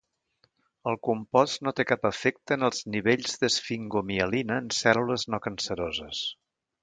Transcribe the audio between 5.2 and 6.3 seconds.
no canceroses.